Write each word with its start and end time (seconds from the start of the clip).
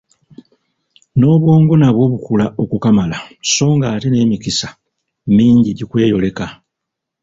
N'obwongo 1.17 1.73
nabwo 1.81 2.03
bukula 2.13 2.45
okukamala 2.63 3.17
so 3.53 3.65
ng'ate 3.75 4.07
n'emikisa 4.09 4.67
mingi 5.35 5.69
gikweyoleka. 5.77 6.45